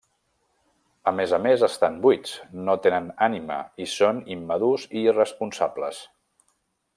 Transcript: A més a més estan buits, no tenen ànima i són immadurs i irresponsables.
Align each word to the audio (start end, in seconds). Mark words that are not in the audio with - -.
A 1.09 1.11
més 1.17 1.33
a 1.37 1.39
més 1.43 1.65
estan 1.67 1.99
buits, 2.05 2.33
no 2.69 2.75
tenen 2.87 3.11
ànima 3.27 3.59
i 3.85 3.87
són 3.95 4.23
immadurs 4.37 4.89
i 4.97 5.05
irresponsables. 5.13 6.03